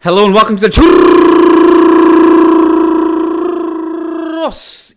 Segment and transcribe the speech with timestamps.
[0.00, 0.84] Hello and welcome to the Churros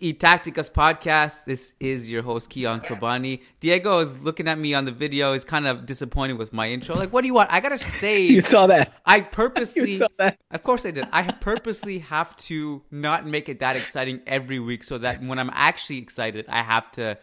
[0.01, 1.45] y Tacticas podcast.
[1.45, 3.41] This is your host Kiyan Sobhani.
[3.59, 5.33] Diego is looking at me on the video.
[5.33, 6.95] He's kind of disappointed with my intro.
[6.95, 7.51] Like, what do you want?
[7.51, 8.93] I gotta say, You saw that.
[9.05, 10.37] I purposely, You saw that.
[10.51, 11.07] of course I did.
[11.11, 15.49] I purposely have to not make it that exciting every week, so that when I'm
[15.53, 17.17] actually excited, I have to,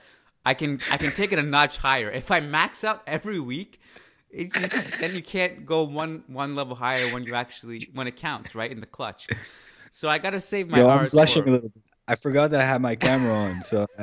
[0.44, 2.10] I can, I can take it a notch higher.
[2.10, 3.80] If I max out every week,
[4.36, 8.16] it just, then you can't go one one level higher when you actually when it
[8.16, 9.28] counts, right in the clutch.
[9.90, 11.82] So I gotta save my Yo, I'm blushing for- a little bit.
[12.06, 13.86] I forgot that I had my camera on, so.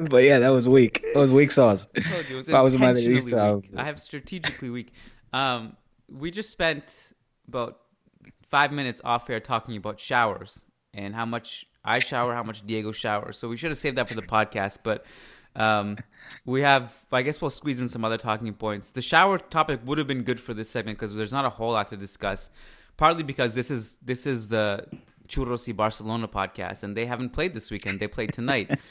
[0.00, 1.04] but yeah, that was weak.
[1.12, 1.88] That was weak sauce.
[1.94, 3.70] I told you it was I was I weak.
[3.76, 4.92] I have strategically weak.
[5.32, 5.76] Um,
[6.08, 6.84] we just spent
[7.48, 7.80] about
[8.42, 10.62] five minutes off air talking about showers
[10.94, 13.36] and how much I shower, how much Diego showers.
[13.36, 15.04] So we should have saved that for the podcast, but
[15.56, 15.98] um,
[16.44, 16.94] we have.
[17.12, 18.90] I guess we'll squeeze in some other talking points.
[18.90, 21.72] The shower topic would have been good for this segment because there's not a whole
[21.72, 22.50] lot to discuss.
[22.96, 24.86] Partly because this is this is the
[25.28, 28.00] Churros y Barcelona podcast, and they haven't played this weekend.
[28.00, 28.70] They played tonight.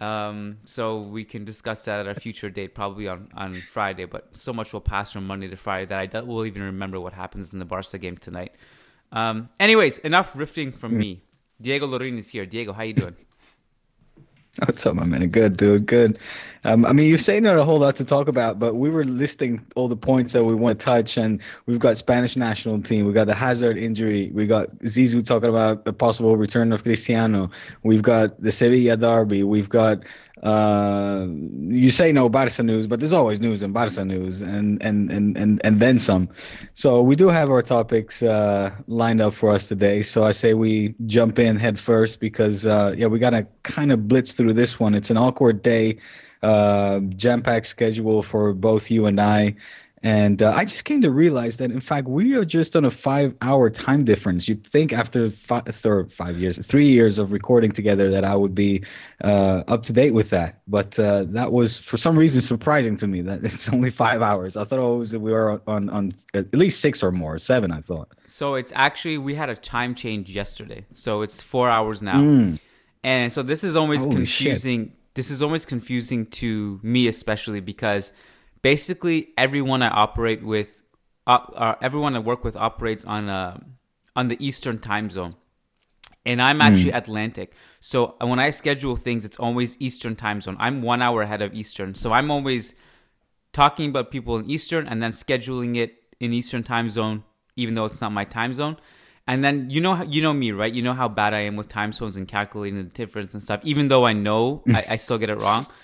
[0.00, 4.04] Um, so we can discuss that at a future date, probably on, on Friday.
[4.04, 7.00] But so much will pass from Monday to Friday that I don't, will even remember
[7.00, 8.54] what happens in the Barca game tonight.
[9.10, 11.24] Um, anyways, enough riffing from me.
[11.60, 12.46] Diego Lorin is here.
[12.46, 13.16] Diego, how you doing?
[14.66, 15.28] What's up, my man?
[15.28, 15.86] Good, dude.
[15.86, 16.18] Good.
[16.64, 19.04] Um, I mean, you're saying not a whole lot to talk about, but we were
[19.04, 23.06] listing all the points that we want to touch, and we've got Spanish national team.
[23.06, 24.32] We got the Hazard injury.
[24.34, 27.50] We got Zizou talking about the possible return of Cristiano.
[27.84, 29.44] We've got the Sevilla derby.
[29.44, 30.02] We've got
[30.42, 35.10] uh, you say no Barca news, but there's always news in Barca news, and and
[35.10, 36.28] and and and then some.
[36.74, 40.02] So we do have our topics uh, lined up for us today.
[40.02, 44.06] So I say we jump in head first because uh, yeah, we gotta kind of
[44.08, 44.94] blitz through this one.
[44.94, 45.98] It's an awkward day,
[46.42, 49.56] uh, jam-packed schedule for both you and I.
[50.02, 52.90] And uh, I just came to realize that, in fact, we are just on a
[52.90, 54.48] five-hour time difference.
[54.48, 58.54] You'd think after five, third, five years, three years of recording together, that I would
[58.54, 58.84] be
[59.22, 60.60] uh, up to date with that.
[60.68, 64.56] But uh, that was, for some reason, surprising to me that it's only five hours.
[64.56, 67.72] I thought it was we were on, on at least six or more, seven.
[67.72, 68.12] I thought.
[68.26, 72.56] So it's actually we had a time change yesterday, so it's four hours now,
[73.02, 74.92] and so this is always Holy confusing.
[75.14, 78.12] This is always confusing to me, especially because
[78.62, 80.82] basically everyone I operate with,
[81.26, 83.58] uh, uh, everyone I work with operates on uh,
[84.16, 85.36] on the Eastern time zone,
[86.26, 87.54] and I'm actually Atlantic.
[87.80, 90.56] So when I schedule things, it's always Eastern time zone.
[90.58, 92.74] I'm one hour ahead of Eastern, so I'm always
[93.52, 97.24] talking about people in Eastern and then scheduling it in Eastern time zone,
[97.56, 98.76] even though it's not my time zone.
[99.26, 100.72] And then you know you know me, right?
[100.72, 103.60] You know how bad I am with time zones and calculating the difference and stuff.
[103.62, 105.66] Even though I know, I, I still get it wrong.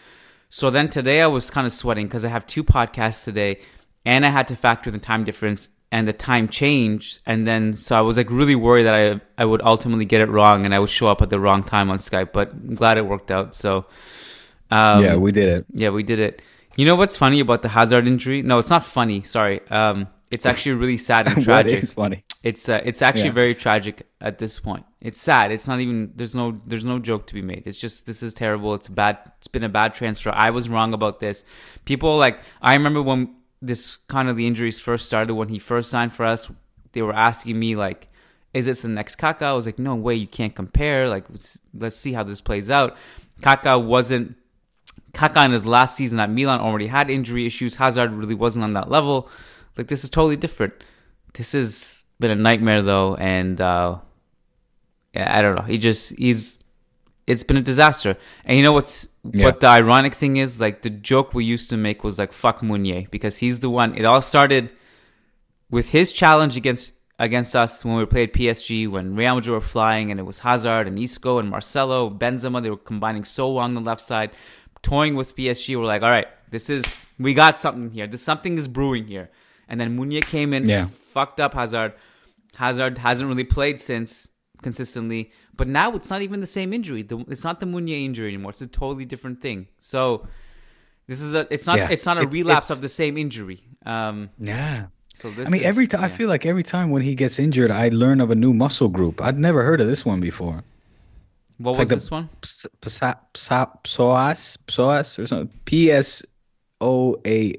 [0.54, 3.58] So then today I was kind of sweating because I have two podcasts today,
[4.04, 7.18] and I had to factor the time difference and the time change.
[7.26, 10.28] And then so I was like really worried that I I would ultimately get it
[10.28, 12.32] wrong and I would show up at the wrong time on Skype.
[12.32, 13.56] But I'm glad it worked out.
[13.56, 13.86] So
[14.70, 15.66] um, yeah, we did it.
[15.74, 16.40] yeah, we did it.
[16.76, 18.42] You know what's funny about the Hazard injury?
[18.42, 19.22] No, it's not funny.
[19.22, 19.60] Sorry.
[19.70, 21.82] Um, it's actually really sad and tragic.
[21.82, 22.24] is funny?
[22.42, 23.32] It's uh, it's actually Yeah.
[23.42, 24.84] very tragic at this point.
[25.00, 25.52] It's sad.
[25.52, 27.62] It's not even there's no there's no joke to be made.
[27.66, 28.74] It's just this is terrible.
[28.74, 29.18] It's bad.
[29.38, 30.30] It's been a bad transfer.
[30.34, 31.44] I was wrong about this.
[31.84, 35.90] People like I remember when this kind of the injuries first started when he first
[35.90, 36.50] signed for us.
[36.92, 38.08] They were asking me like,
[38.52, 40.14] "Is this the next Kaka?" I was like, "No way.
[40.14, 41.08] You can't compare.
[41.08, 42.96] Like let's, let's see how this plays out."
[43.42, 44.36] Kaka wasn't
[45.12, 47.76] Kaka in his last season at Milan already had injury issues.
[47.76, 49.28] Hazard really wasn't on that level.
[49.76, 50.72] Like this is totally different.
[51.34, 53.98] This has been a nightmare though, and uh,
[55.14, 55.62] yeah, I don't know.
[55.62, 56.58] He just he's
[57.26, 58.16] it's been a disaster.
[58.44, 59.46] And you know what's Yeah.
[59.46, 60.60] what the ironic thing is?
[60.60, 63.96] Like the joke we used to make was like fuck Meunier because he's the one.
[63.96, 64.70] It all started
[65.70, 70.10] with his challenge against against us when we played PSG when Real Madrid were flying
[70.10, 72.62] and it was Hazard and Isco and Marcelo, Benzema.
[72.62, 74.30] They were combining so well on the left side,
[74.82, 75.76] toying with PSG.
[75.78, 78.06] We're like, all right, this is we got something here.
[78.06, 79.30] This something is brewing here.
[79.68, 80.86] And then Meunier came in, Yeah.
[80.86, 81.94] fucked up Hazard.
[82.56, 84.28] Hazard hasn't really played since
[84.62, 87.02] consistently, but now it's not even the same injury.
[87.02, 88.50] The, it's not the Meunier injury anymore.
[88.50, 89.68] It's a totally different thing.
[89.80, 90.26] So
[91.06, 91.46] this is a.
[91.52, 91.78] It's not.
[91.78, 91.90] Yeah.
[91.90, 93.62] It's not a It's- relapse it's- of the same injury.
[93.84, 94.30] Um.
[94.38, 94.86] Yeah.
[95.14, 95.48] So this.
[95.48, 97.88] I mean, is- every time I feel like every time when he gets injured, I
[97.90, 99.20] learn of a new muscle group.
[99.20, 100.62] I'd never heard of this one before.
[101.58, 102.28] What it's was like this one?
[102.40, 105.50] Ps- psa- psa- psoas, psoas, or something.
[105.66, 106.24] P S
[106.80, 107.54] O A.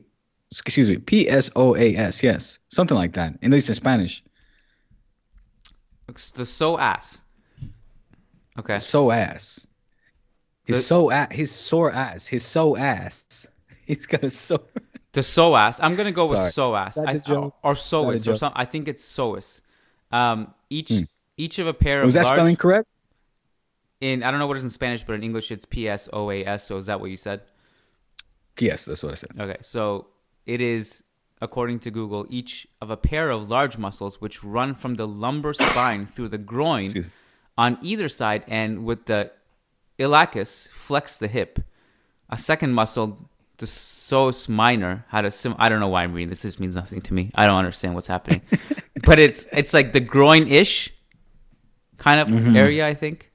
[0.61, 0.97] Excuse me.
[0.97, 2.23] P S O A S.
[2.23, 3.37] Yes, something like that.
[3.41, 4.23] At least in Spanish.
[6.07, 7.21] It's the so ass.
[8.57, 8.79] Okay.
[8.79, 9.65] So ass.
[10.63, 11.31] His The- so ass.
[11.31, 12.25] His sore ass.
[12.27, 13.45] His so ass.
[13.85, 14.59] He's got a sore.
[15.13, 15.23] The
[15.55, 15.79] ass.
[15.81, 16.73] I'm gonna go with Sorry.
[16.73, 16.87] psoas.
[16.89, 17.13] Is that I,
[17.63, 17.71] or
[18.15, 18.37] Is that or joke?
[18.37, 18.51] some.
[18.53, 19.61] I think it's psoas.
[20.11, 20.91] Um, each
[21.37, 22.35] each of a pair Was of Was that large.
[22.37, 22.89] spelling correct?
[24.01, 26.09] in I don't know what it is in Spanish, but in English it's P S
[26.11, 26.67] O A S.
[26.67, 27.41] So is that what you said?
[28.59, 29.29] Yes, that's what I said.
[29.39, 30.07] Okay, so
[30.45, 31.03] it is
[31.41, 35.53] according to Google each of a pair of large muscles which run from the lumbar
[35.53, 37.11] spine through the groin
[37.57, 39.31] on either side, and with the
[39.99, 41.59] iliacus flex the hip.
[42.29, 45.55] A second muscle, the psoas minor, had a sim.
[45.59, 46.41] I don't know why I'm reading this.
[46.41, 47.31] This means nothing to me.
[47.35, 48.41] I don't understand what's happening.
[49.05, 50.91] but it's it's like the groin ish
[51.97, 52.55] kind of Mm-hmm.
[52.55, 52.87] area.
[52.87, 53.31] I think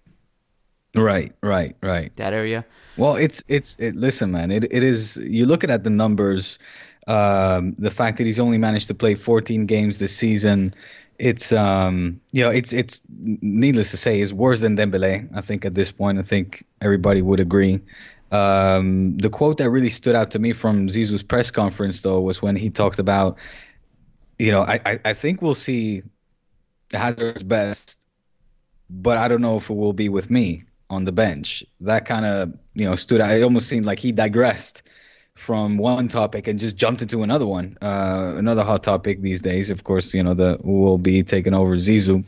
[0.95, 2.15] Right, right, right.
[2.17, 2.65] that area.
[2.97, 3.95] Well, it's it's it.
[3.95, 5.17] Listen, man, it it is.
[5.17, 6.59] You look at the numbers,
[7.11, 10.75] um, the fact that he's only managed to play 14 games this season.
[11.19, 15.29] It's um, you know, it's it's needless to say, is worse than Dembele.
[15.37, 17.81] I think at this point, I think everybody would agree.
[18.31, 22.41] Um, the quote that really stood out to me from Zizou's press conference, though, was
[22.41, 23.39] when he talked about,
[24.39, 26.05] you know, I I, I think we'll see
[26.93, 27.99] Hazard's best,
[28.89, 31.65] but I don't know if it will be with me on the bench.
[31.81, 33.33] That kind of, you know, stood out.
[33.33, 34.85] It almost seemed like he digressed
[35.35, 37.77] from one topic and just jumped into another one.
[37.81, 41.55] Uh, another hot topic these days, of course, you know, the who will be taking
[41.55, 42.25] over Zizou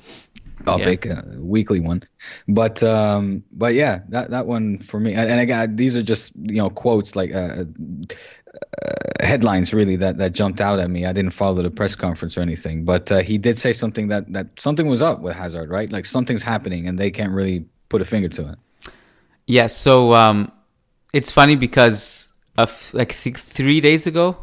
[0.64, 2.02] topic, uh, weekly one.
[2.49, 5.14] But um, but yeah, that that one for me.
[5.14, 7.32] And, and again, these are just you know quotes like.
[7.32, 7.64] Uh,
[8.52, 8.93] uh,
[9.25, 11.06] headlines really that, that jumped out at me.
[11.06, 14.31] I didn't follow the press conference or anything, but uh, he did say something that,
[14.34, 15.90] that something was up with Hazard, right?
[15.90, 18.93] Like something's happening and they can't really put a finger to it.
[19.46, 20.52] Yeah, so um,
[21.14, 24.37] it's funny because of like th- three days ago,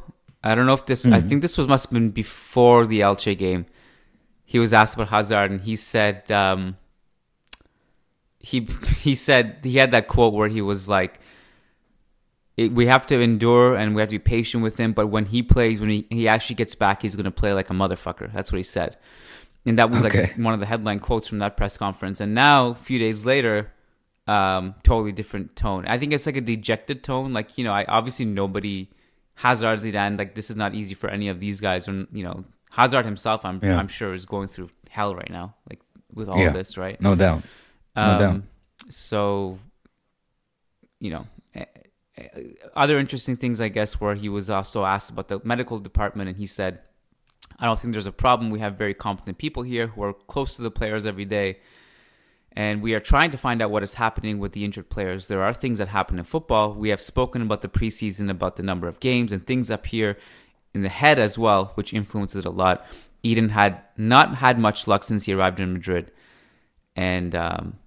[0.44, 1.06] I don't know if this.
[1.06, 3.66] I think this was must have been before the Elche game.
[4.46, 6.78] He was asked about Hazard, and he said um,
[8.40, 8.62] he
[9.02, 11.20] he said he had that quote where he was like,
[12.58, 15.26] it, "We have to endure and we have to be patient with him, but when
[15.26, 18.32] he plays, when he, he actually gets back, he's going to play like a motherfucker."
[18.34, 18.98] That's what he said,
[19.66, 20.22] and that was Okay.
[20.22, 22.20] like one of the headline quotes from that press conference.
[22.22, 23.72] And now, a few days later,
[24.30, 25.86] um, totally different tone.
[25.88, 27.34] I think it's like a dejected tone.
[27.34, 28.90] Like you know, I obviously nobody
[29.36, 30.18] Hazard, Zidane.
[30.18, 31.88] Like this is not easy for any of these guys.
[31.88, 33.78] And you know, Hazard himself, I'm Yeah.
[33.80, 35.56] I'm sure is going through hell right now.
[35.70, 35.82] Like
[36.14, 36.50] with all Yeah.
[36.50, 37.00] of this, right?
[37.02, 37.44] No doubt.
[37.96, 38.36] No doubt.
[38.36, 38.44] Um,
[38.90, 39.58] so,
[41.00, 41.66] you know, eh,
[42.18, 42.28] eh,
[42.76, 46.38] other interesting things, I guess, where he was also asked about the medical department, and
[46.38, 46.80] he said,
[47.60, 48.52] "I don't think there's a problem.
[48.52, 51.60] We have very competent people here who are close to the players every day."
[52.54, 55.28] And we are trying to find out what is happening with the injured players.
[55.28, 56.74] There are things that happen in football.
[56.74, 60.18] We have spoken about the preseason, about the number of games and things up here
[60.74, 62.86] in the head as well, which influences it a lot.
[63.24, 66.12] Eden had not had much luck since he arrived in Madrid,
[66.96, 67.78] and um,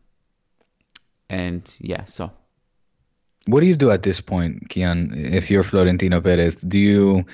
[1.28, 2.30] and yeah, so
[3.46, 6.54] What do you do at this point, Kian, if you're Florentino Perez?
[6.56, 7.24] Do you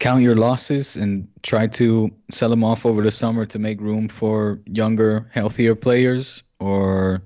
[0.00, 4.08] count your losses and try to sell them off over the summer to make room
[4.08, 6.42] for younger, healthier players?
[6.62, 7.22] Or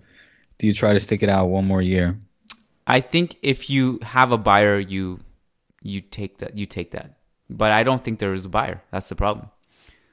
[0.59, 2.19] do you try to stick it out one more year?
[2.87, 5.21] I think if you have a buyer, you
[5.83, 6.57] you take that.
[6.57, 7.19] You take that.
[7.49, 8.83] But I don't think there is a buyer.
[8.90, 9.50] That's the problem.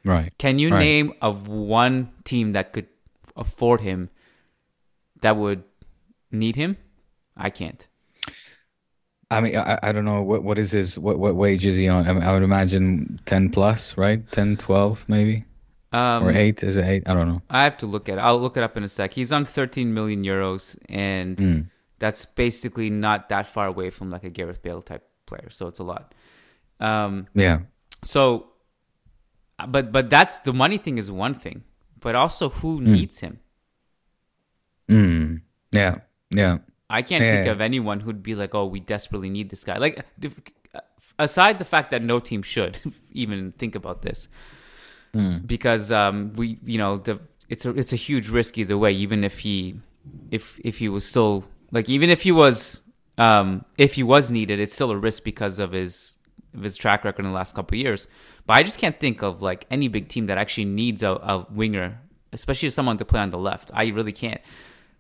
[0.04, 0.34] Right.
[0.38, 0.80] Can you Right.
[0.80, 2.88] name of one team that could
[3.36, 4.10] afford him
[5.22, 5.64] that would
[6.32, 6.78] need him?
[7.38, 7.88] I can't.
[9.32, 11.88] I mean, I, I don't know what what is his what what wage is he
[11.90, 12.08] on?
[12.08, 14.22] I, mean, I would imagine 10 plus, right?
[14.32, 15.46] 10, 12 maybe,
[15.94, 16.64] Um, or eight?
[16.64, 17.04] Is it eight?
[17.06, 17.42] I don't know.
[17.50, 18.22] I have to look at it.
[18.22, 19.14] I'll look it up in a sec.
[19.14, 21.60] He's on 13 million euros, and Hmm.
[22.00, 25.50] that's basically not that far away from like a Gareth Bale type player.
[25.52, 26.14] So it's a lot.
[26.80, 27.60] Um, Yeah.
[28.04, 28.48] so,
[29.68, 31.64] but but that's the money thing is one thing,
[32.00, 32.92] but also who Hmm.
[32.94, 33.40] needs him.
[34.90, 35.42] Mm.
[35.72, 36.00] Yeah.
[36.30, 36.58] Yeah.
[36.90, 39.78] I can't Yeah, think of anyone who'd be like, "Oh, we desperately need this guy."
[39.78, 40.40] Like, if,
[41.18, 42.80] aside the fact that no team should
[43.12, 44.28] even think about this,
[45.14, 45.38] Hmm.
[45.46, 48.92] because um, we, you know, the it's a it's a huge risk either way.
[48.94, 49.80] Even if he,
[50.32, 52.82] if if he was still like, even if he was,
[53.20, 56.16] um, if he was needed, it's still a risk because of his
[56.56, 58.08] of his track record in the last couple years.
[58.48, 61.46] But I just can't think of like any big team that actually needs a, a
[61.52, 62.00] winger,
[62.32, 63.70] especially someone to play on the left.
[63.74, 64.42] I really can't.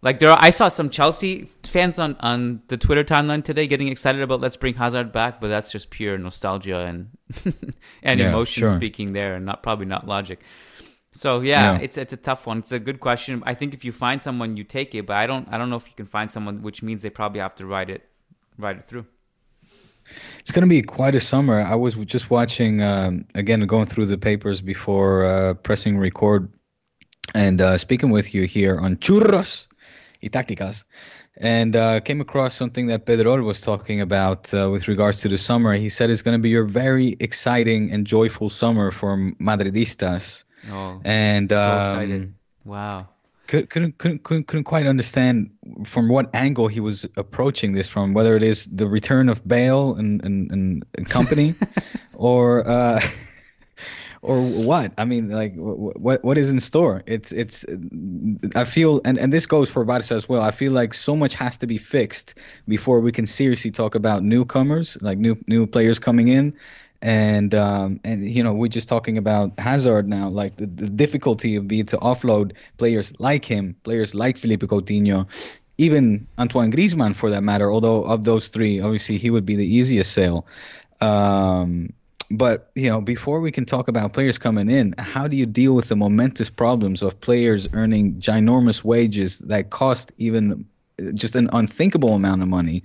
[0.03, 3.87] Like there, are, I saw some Chelsea fans on, on the Twitter timeline today getting
[3.87, 7.11] excited about let's bring Hazard back, but that's just pure nostalgia and
[8.03, 8.71] and Yeah, emotion sure.
[8.73, 10.41] speaking there, and not probably not logic.
[11.13, 11.79] So yeah, Yeah.
[11.79, 12.57] it's it's a tough one.
[12.59, 13.43] It's a good question.
[13.45, 15.77] I think if you find someone, you take it, but I don't I don't know
[15.77, 18.03] if you can find someone, which means they probably have to ride it
[18.57, 19.05] ride it through.
[20.39, 21.61] It's going to be quite a summer.
[21.61, 26.51] I was just watching, um, again, going through the papers before uh, pressing record
[27.33, 29.67] and uh, speaking with you here on Churros
[30.23, 30.85] y Tácticas.
[31.35, 35.37] And uh, came across something that Pedro was talking about uh, with regards to the
[35.37, 35.73] summer.
[35.73, 40.43] He said it's going to be a very exciting and joyful summer for Madridistas.
[40.71, 42.33] Oh, And so um, excited!
[42.63, 43.09] Wow.
[43.47, 45.51] could, couldn't, couldn't couldn't couldn't quite understand
[45.85, 49.95] from what angle he was approaching this from, whether it is the return of Bale
[49.95, 51.55] and and, and company,
[52.13, 53.01] or uh,
[54.23, 54.93] or what.
[54.97, 57.03] I mean, like what what is in store?
[57.05, 57.65] It's it's.
[58.55, 60.41] I feel, and and this goes for Barca as well.
[60.41, 62.35] I feel like so much has to be fixed
[62.67, 66.55] before we can seriously talk about newcomers, like new new players coming in.
[67.01, 71.57] And um, and you know we're just talking about Hazard now, like the, the difficulty
[71.57, 75.27] of be to offload players like him, players like Felipe Coutinho,
[75.77, 77.69] even Antoine Griezmann for that matter.
[77.69, 80.47] Although of those three, obviously he would be the easiest sale.
[81.01, 81.91] Um,
[82.37, 85.73] but you know, before we can talk about players coming in, how do you deal
[85.73, 90.65] with the momentous problems of players earning ginormous wages that cost even
[90.99, 92.83] uh, just an unthinkable amount of money?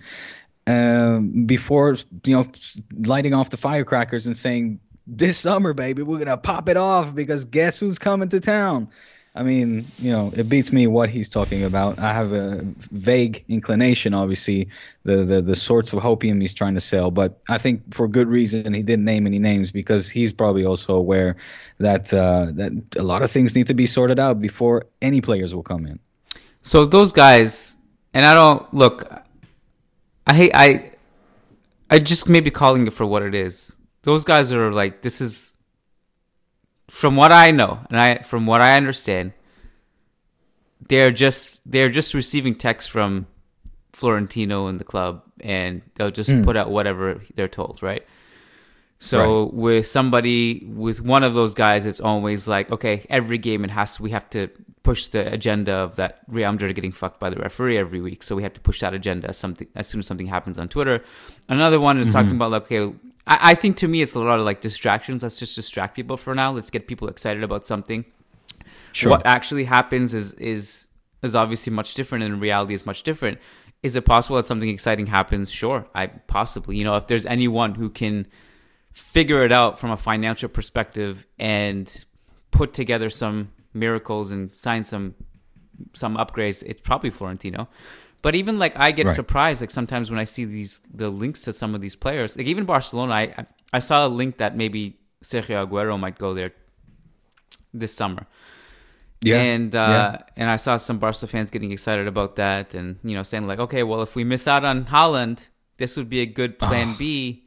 [0.66, 2.50] Um, before you know,
[2.92, 7.46] lighting off the firecrackers and saying, "This summer, baby, we're gonna pop it off because
[7.46, 8.88] guess who's coming to town."
[9.38, 12.00] I mean, you know, it beats me what he's talking about.
[12.00, 14.70] I have a vague inclination, obviously,
[15.04, 18.26] the, the the sorts of hopium he's trying to sell, but I think for good
[18.26, 21.36] reason he didn't name any names because he's probably also aware
[21.78, 25.54] that uh, that a lot of things need to be sorted out before any players
[25.54, 26.00] will come in.
[26.62, 27.76] So those guys,
[28.12, 29.08] and I don't look.
[30.26, 30.90] I hate I.
[31.88, 33.76] I just maybe calling it for what it is.
[34.02, 35.54] Those guys are like this is.
[36.88, 39.32] From what I know, and I from what I understand,
[40.88, 43.26] they're just they're just receiving texts from
[43.92, 46.44] Florentino and the club, and they'll just hmm.
[46.44, 48.06] put out whatever they're told, right?
[48.98, 49.54] So Right.
[49.54, 54.00] with somebody with one of those guys, it's always like, okay, every game it has
[54.00, 54.50] we have to
[54.88, 58.22] push the agenda of that are getting fucked by the referee every week.
[58.22, 60.66] So we have to push that agenda as something as soon as something happens on
[60.70, 61.04] Twitter.
[61.46, 62.36] Another one is talking mm-hmm.
[62.36, 65.22] about like, okay, I, I think to me it's a lot of like distractions.
[65.22, 66.52] Let's just distract people for now.
[66.52, 68.06] Let's get people excited about something.
[68.92, 69.10] Sure.
[69.10, 70.86] What actually happens is is
[71.22, 73.36] is obviously much different, and reality is much different.
[73.82, 75.50] Is it possible that something exciting happens?
[75.50, 76.78] Sure, I possibly.
[76.78, 78.26] You know, if there's anyone who can
[78.90, 82.06] figure it out from a financial perspective and
[82.50, 85.14] put together some miracles and sign some
[85.94, 87.68] some upgrades, it's probably Florentino.
[88.20, 89.14] But even like I get Right.
[89.14, 92.36] surprised like sometimes when I see these the links to some of these players.
[92.36, 96.52] Like even Barcelona, I I- saw a link that maybe Sergio Aguero might go there
[97.72, 98.26] this summer.
[99.22, 99.40] yeah.
[99.40, 100.22] And uh, yeah.
[100.36, 103.58] and I saw some Barca fans getting excited about that, and you know saying like,
[103.60, 107.44] okay, well, if we miss out on Haaland, this would be a good Plan B.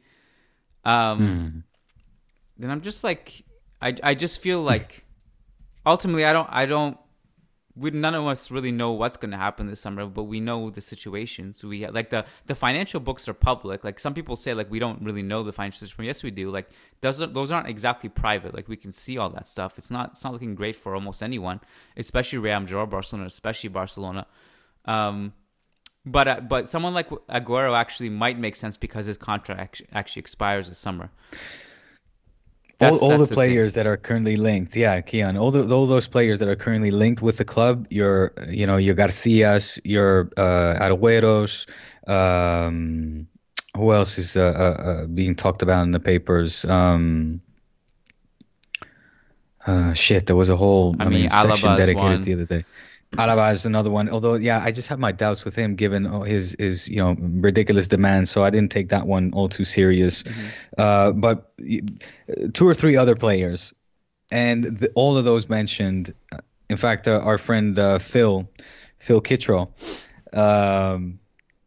[0.84, 1.58] Um, Hmm.
[2.58, 3.44] then I'm just like,
[3.80, 5.04] I I just feel like
[5.84, 6.96] ultimately I don't I don't
[7.74, 10.68] we none of us really know what's going to happen this summer, but we know
[10.68, 11.54] the situation.
[11.54, 13.82] So we like the the financial books are public.
[13.82, 16.06] Like some people say, like we don't really know the financial situation.
[16.06, 16.50] Yes, we do.
[16.50, 16.68] Like
[17.00, 18.54] those are, those aren't exactly private.
[18.54, 19.78] Like we can see all that stuff.
[19.78, 21.60] It's not it's not looking great for almost anyone,
[21.96, 24.26] especially Real Madrid Barcelona, especially Barcelona.
[24.84, 25.32] Um,
[26.04, 30.68] but uh, but someone like Aguero actually might make sense because his contract actually expires
[30.68, 31.10] this summer.
[32.82, 33.34] All, That's- all that's the the thing.
[33.54, 36.90] players that are currently linked, yeah, Kian, all the all those players that are currently
[36.90, 41.66] linked with the club, your you know your Garcias, your uh, Agueros,
[42.08, 43.28] um,
[43.76, 46.64] who else is uh, uh, uh, being talked about in the papers?
[46.64, 47.40] Um,
[49.66, 52.20] uh, shit, there was a whole I I, mean, mean, section dedicated one.
[52.22, 52.64] the other day.
[53.12, 54.08] Alaba is another one.
[54.08, 57.14] Although, yeah, I just have my doubts with him, given oh, his his you know
[57.18, 58.30] ridiculous demands.
[58.30, 60.24] So I didn't take that one all too serious.
[60.78, 61.52] Uh, but
[62.54, 63.74] two or three other players,
[64.30, 66.14] and the, all of those mentioned.
[66.32, 66.38] uh,
[66.70, 68.48] In fact, uh, our friend uh, Phil,
[68.98, 69.68] Phil Kittro,
[70.32, 71.18] um,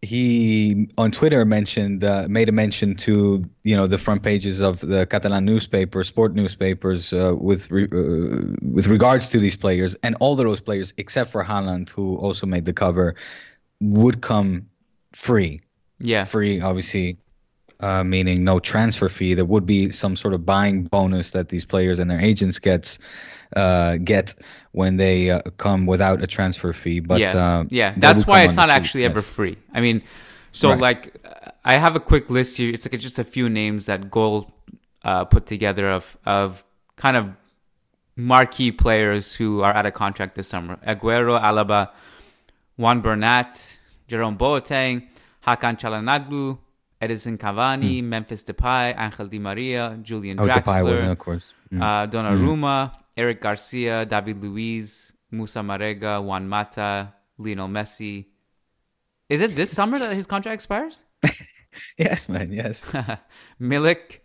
[0.05, 4.79] he on Twitter mentioned uh, made a mention to you know the front pages of
[4.79, 10.15] the Catalan newspaper, sport newspapers, uh, with re, uh, with regards to these players, and
[10.19, 13.15] all of those players except for Haaland, who also made the cover,
[13.81, 14.69] would come
[15.11, 15.61] free.
[15.99, 17.17] Yeah, free, obviously,
[17.79, 19.33] uh, meaning no transfer fee.
[19.33, 22.99] There would be some sort of buying bonus that these players and their agents gets
[23.55, 24.35] uh, get
[24.71, 26.99] when they uh, come without a transfer fee.
[26.99, 29.11] But yeah, uh, yeah, that's why it's not cheap, actually yes.
[29.11, 29.57] ever free.
[29.73, 30.01] I mean,
[30.51, 30.79] so Right.
[30.79, 31.27] like,
[31.63, 32.73] I have a quick list here.
[32.73, 34.51] It's like just a few names that Goal
[35.03, 36.63] uh, put together of of
[36.95, 37.29] kind of
[38.15, 41.89] marquee players who are out of contract this summer: Aguero, Alaba,
[42.77, 43.77] Juan Bernat,
[44.07, 45.07] Jerome Boateng,
[45.45, 46.57] Hakan Çalhanoğlu,
[47.07, 50.43] Edinson Cavani, Memphis Depay, Angel Di Maria, Julian Hmm.
[50.43, 51.53] Oh, Depay Draxler, wasn't, of course.
[51.71, 51.81] Mm.
[51.81, 58.25] uh, Donnarumma, Eric Garcia, David Luiz, Moussa Marega, Juan Mata, Lionel Messi.
[59.29, 61.03] Is it this summer that his contract expires?
[61.97, 62.51] yes, man.
[62.51, 62.81] Yes.
[63.61, 64.19] Milik,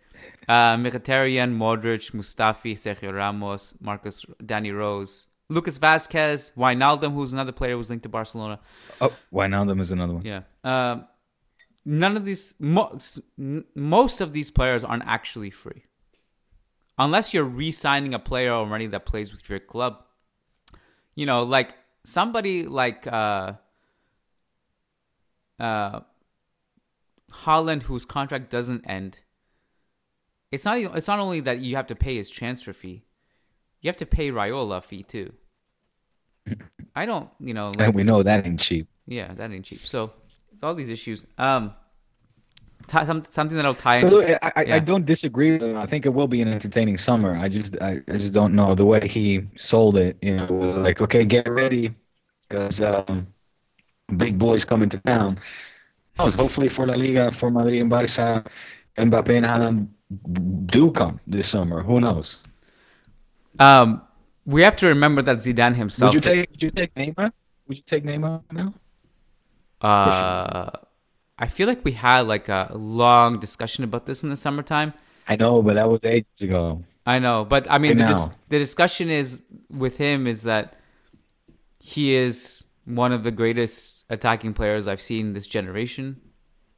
[0.47, 7.75] uh, Mkhitaryan, Modric, Mustafi, Sergio Ramos, Marcus, Danny Rose, Lucas Vázquez, Wijnaldum, who's another player
[7.75, 8.59] who's linked to Barcelona.
[9.01, 10.25] Oh, Wijnaldum is another one.
[10.25, 10.41] Yeah.
[10.63, 11.05] Um,
[11.85, 12.97] none of these, mo-
[13.39, 15.83] n- most of these players aren't actually free.
[16.97, 20.03] Unless you're re signing a player already that plays with your club.
[21.15, 23.53] You know, like somebody like uh,
[25.59, 26.01] uh,
[27.31, 29.19] Haaland, whose contract doesn't end.
[30.51, 30.77] It's not.
[30.77, 33.03] It's not only that you have to pay his transfer fee,
[33.81, 35.33] you have to pay Raiola fee too.
[36.95, 37.71] I don't, you know.
[37.79, 38.87] And we know that ain't cheap.
[39.07, 39.79] yeah, that ain't cheap.
[39.79, 40.11] So
[40.51, 41.25] it's all these issues.
[41.37, 41.73] Um,
[42.87, 44.17] ti- some, something that'll tie So into.
[44.17, 44.75] look, I, I, yeah.
[44.75, 45.77] I don't disagree with him.
[45.77, 47.35] I think it will be an entertaining summer.
[47.35, 50.17] I just I, I just don't know the way he sold it.
[50.21, 51.93] You know, it was like, okay, get ready,
[52.47, 53.27] because um,
[54.15, 55.39] big boys coming to town.
[56.19, 58.43] Oh, hopefully for La Liga, for Madrid and Barca,
[58.97, 59.87] Mbappe and Haaland
[60.67, 61.81] do come this summer.
[61.81, 62.37] Who knows?
[63.57, 64.01] Um,
[64.45, 66.13] we have to remember that Zidane himself.
[66.13, 67.31] Would you take Would you take Neymar?
[67.67, 68.73] Would you take Neymar now?
[69.81, 70.71] Uh,
[71.37, 74.93] I feel like we had like a long discussion about this in the summertime.
[75.27, 76.83] I know, but that was ages ago.
[77.05, 79.41] I know, but I mean, the, dis- the discussion is
[79.71, 80.75] with him is that
[81.79, 86.21] he is one of the greatest attacking players I've seen this generation.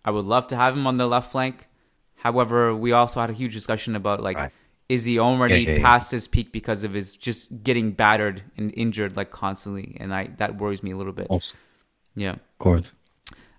[0.05, 1.67] I would love to have him on the left flank.
[2.15, 4.51] However, we also had a huge discussion about like, Right.
[4.87, 5.83] is he already Yeah, yeah, yeah.
[5.83, 10.27] past his peak because of his just getting battered and injured like constantly, and I
[10.37, 11.27] that worries me a little bit.
[11.29, 11.47] Also,
[12.15, 12.35] Yeah.
[12.63, 12.85] Course.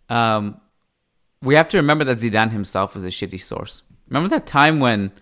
[0.08, 0.60] Um,
[1.42, 3.82] we have to remember that Zidane himself was a shitty source.
[4.08, 5.12] Remember that time when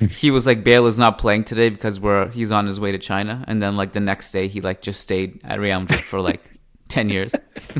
[0.10, 2.98] he was like Bale is not playing today because we're he's on his way to
[2.98, 6.20] China, and then like the next day he like just stayed at Real Madrid for
[6.20, 6.42] like
[6.88, 7.34] ten years,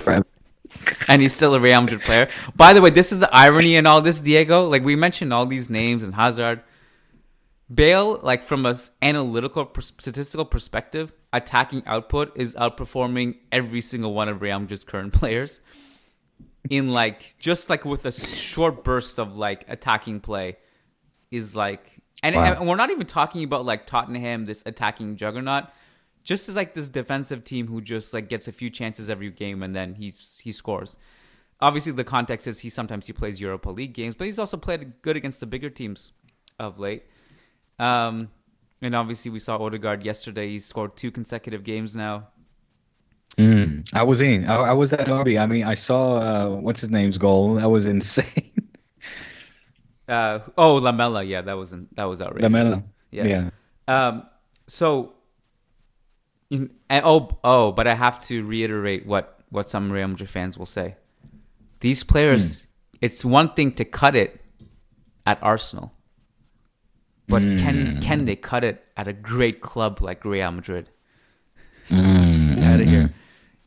[1.08, 2.28] and he's still a Real Madrid player.
[2.54, 4.68] By the way, this is the irony in all this, Diego.
[4.68, 6.62] Like we mentioned all these names and Hazard.
[7.74, 14.40] Bale, like from a analytical, statistical perspective, attacking output is outperforming every single one of
[14.42, 15.61] Real Madrid's current players.
[16.68, 20.57] In like just like with a short burst of like attacking play,
[21.31, 22.55] is like, and, Wow.
[22.55, 25.64] and we're not even talking about like Tottenham, this attacking juggernaut.
[26.25, 29.62] Just as like this defensive team who just like gets a few chances every game
[29.62, 30.99] and then he's he scores.
[31.61, 35.01] Obviously, the context is he sometimes he plays Europa League games, but he's also played
[35.03, 36.12] good against the bigger teams
[36.59, 37.05] of late.
[37.79, 38.29] Um,
[38.82, 40.48] and obviously, we saw Odegaard yesterday.
[40.50, 42.28] He scored two consecutive games now.
[43.38, 44.44] Mm, I was in.
[44.46, 45.38] I, I was at Derby.
[45.38, 47.54] I mean, I saw uh, what's his name's goal.
[47.56, 48.52] That was insane.
[50.08, 52.42] Uh, oh, Lamela, yeah, that was that was outrageous.
[52.42, 52.84] Lamela.
[53.10, 53.24] yeah.
[53.24, 53.50] Yeah.
[53.88, 54.26] Um,
[54.66, 55.14] so,
[56.50, 60.56] in, and, oh, oh, but I have to reiterate what what some Real Madrid fans
[60.58, 60.96] will say.
[61.80, 62.66] These players,
[63.00, 64.40] it's one thing to cut it
[65.26, 65.92] at Arsenal,
[67.28, 68.02] but can mm.
[68.02, 70.88] can they cut it at a great club like Real Madrid?
[71.88, 73.14] Mm, Get out of mm, here.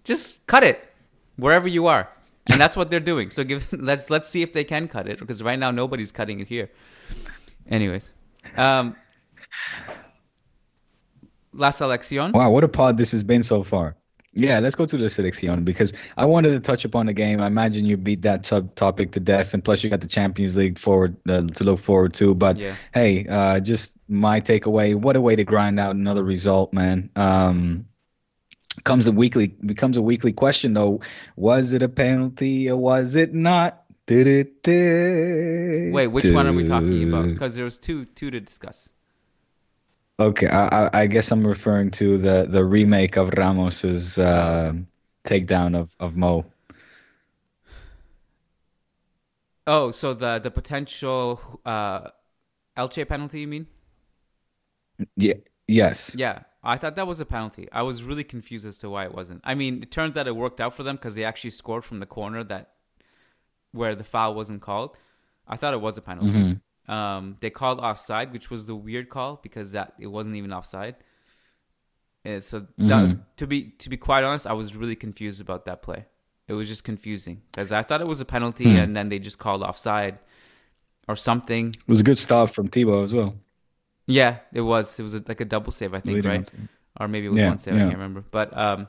[0.03, 0.91] Just cut it
[1.35, 2.09] wherever you are.
[2.47, 3.31] And that's what they're doing.
[3.31, 6.39] So give let's let's see if they can cut it because right now nobody's cutting
[6.39, 6.69] it here.
[7.69, 8.13] Anyways,
[8.55, 8.95] um
[11.53, 12.31] La Selección.
[12.33, 13.95] Wow, what a pod this has been so far.
[14.33, 17.41] Yeah, let's go to the Selección because I wanted to touch upon the game.
[17.41, 20.55] I imagine you beat that sub topic to death, and plus you got the Champions
[20.55, 22.35] League forward uh, to look forward to.
[22.35, 22.75] But Yeah.
[22.93, 27.09] hey, uh, just my takeaway: what a way to grind out another result, man.
[27.15, 27.85] Um,
[28.83, 31.01] comes a weekly becomes a weekly question though.
[31.35, 33.83] Was it a penalty or was it not?
[35.91, 37.27] Wait, which one are we talking about?
[37.27, 38.89] Because there was two two to discuss.
[40.19, 44.73] Okay, I, I, I guess I'm referring to the, the remake of Ramos's uh,
[45.25, 46.45] takedown of of Mo.
[49.65, 52.09] Oh, so the the potential uh,
[52.77, 53.67] Elche penalty, you mean?
[55.15, 55.35] Yeah.
[55.67, 56.11] Yes.
[56.15, 57.69] Yeah, I thought that was a penalty.
[57.71, 59.41] I was really confused as to why it wasn't.
[59.43, 61.99] I mean, it turns out it worked out for them because they actually scored from
[61.99, 62.71] the corner that
[63.71, 64.97] where the foul wasn't called.
[65.47, 66.31] I thought it was a penalty.
[66.31, 66.53] Mm-hmm.
[66.89, 70.95] Um, they called offside, which was the weird call because that it wasn't even offside.
[72.25, 73.19] And so that, Mhm.
[73.37, 76.05] to be to be quite honest, I was really confused about that play.
[76.47, 78.77] It was just confusing because I thought it was a penalty, Hmm.
[78.79, 80.17] and then they just called offside
[81.07, 81.75] or something.
[81.75, 83.35] It was a good stop from Thibaut as well.
[84.07, 84.99] Yeah, it was.
[84.99, 86.51] It was a, like a double save, I think, Leading right?
[86.99, 87.75] Or maybe it was Yeah, one save.
[87.75, 88.23] I can't remember.
[88.31, 88.87] But um,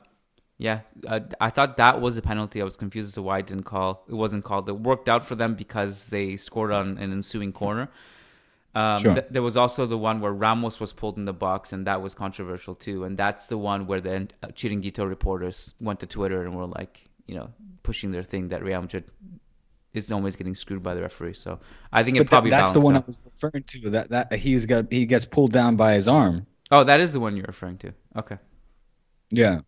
[0.66, 2.60] yeah, uh, I thought that was a penalty.
[2.60, 4.04] I was confused as to why it didn't call.
[4.08, 4.68] It wasn't called.
[4.68, 7.88] It worked out for them because they scored on an ensuing corner.
[8.74, 9.14] Um, Sure.
[9.14, 12.02] th- there was also the one where Ramos was pulled in the box, and that
[12.02, 13.04] was controversial too.
[13.04, 17.08] And that's the one where the uh, Chiringuito reporters went to Twitter and were like,
[17.26, 17.48] you know,
[17.82, 19.04] pushing their thing that Real Madrid
[19.94, 21.34] is always getting screwed by the referee.
[21.34, 21.58] So
[21.90, 23.90] I think it But that- probably that's the one I was referring to.
[23.90, 26.46] That that he's got he gets pulled down by his arm.
[26.70, 27.92] Oh, that is the one you're referring to.
[28.14, 28.38] Okay.
[29.30, 29.60] Yeah,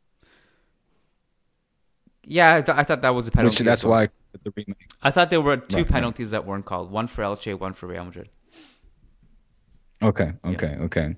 [2.25, 3.65] Yeah, I, th- I thought that was a penalty.
[3.65, 3.93] which that's well.
[3.93, 4.09] why
[4.45, 4.89] the remake.
[5.03, 5.93] I thought there were two Right, right.
[5.93, 6.91] penalties that weren't called.
[6.91, 8.31] One for Elche, one for Real Madrid.
[10.03, 11.17] Okay, okay, okay.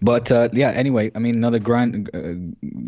[0.00, 2.34] But uh, yeah, anyway, I mean, another ground uh,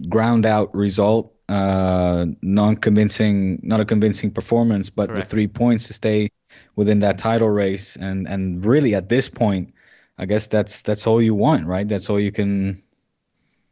[0.09, 1.35] ground out result.
[1.49, 5.29] Uh, non-convincing, not a convincing performance, but Correct.
[5.29, 6.29] the three points to stay
[6.77, 9.75] within that title race, and and really at this point,
[10.17, 11.89] I guess that's that's all you want, right?
[11.89, 12.81] That's all you can.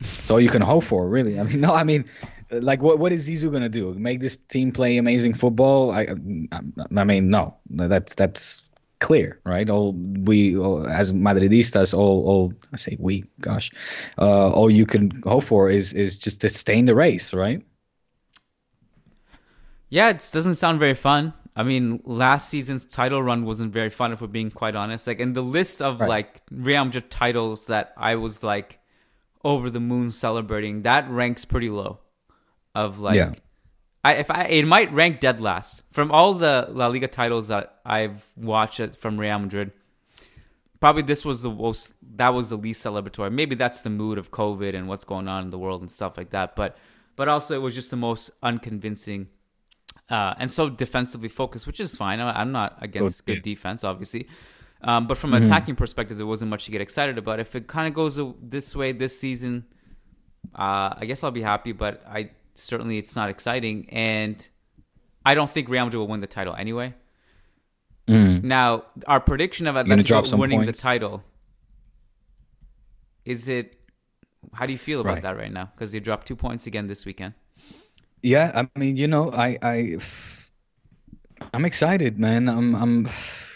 [0.01, 1.39] That's all you can hope for, really.
[1.39, 2.05] I mean, no, I mean,
[2.51, 3.95] like, what what is Zizou gonna do?
[3.95, 5.91] Make this team play amazing football?
[5.91, 6.09] I,
[6.53, 6.61] I,
[6.97, 8.63] I mean, no, that's that's
[9.01, 9.69] clear, right?
[9.71, 13.71] All we all, as Madridistas, all all I say we, gosh,
[14.19, 17.63] uh, all you can hope for is is just to stay in the race, right?
[19.91, 21.33] Yeah, it doesn't sound very fun.
[21.57, 25.07] I mean, last season's title run wasn't very fun, if we're being quite honest.
[25.07, 26.09] Like, in the list of Right.
[26.09, 28.79] like Real Madrid titles that I was like
[29.45, 32.01] over the moon celebrating, that ranks pretty low.
[32.75, 33.35] Of like, Yeah.
[34.05, 37.81] I if I it might rank dead last from all the La Liga titles that
[37.85, 39.73] I've watched from Real Madrid.
[40.81, 43.33] Probably this was the most that was the least celebratory.
[43.33, 46.17] Maybe that's the mood of COVID and what's going on in the world and stuff
[46.17, 46.55] like that.
[46.55, 46.77] But
[47.17, 49.29] but also it was just the most unconvincing
[50.09, 52.21] uh, and so defensively focused, which is fine.
[52.21, 54.29] I'm not against Good, good defense, obviously.
[54.81, 57.41] Um, but from an attacking perspective, there wasn't much to get excited about.
[57.41, 59.67] If it kind of goes this way this season,
[60.55, 61.73] uh, I guess I'll be happy.
[61.73, 64.47] But I certainly it's not exciting, and
[65.25, 66.95] I don't think Real Madrid will win the title anyway.
[68.07, 68.43] Mm.
[68.43, 70.79] Now, our prediction of Atletico winning points?
[70.79, 71.23] the title
[73.25, 73.75] is it?
[74.53, 75.23] How do you feel about Right.
[75.23, 75.71] that right now?
[75.75, 77.35] Because they dropped two points again this weekend.
[78.23, 79.99] Yeah, I mean, you know, I I
[81.53, 82.49] I'm excited, man.
[82.49, 83.09] I'm I'm